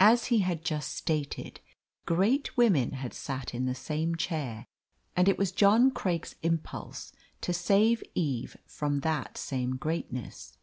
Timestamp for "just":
0.64-0.96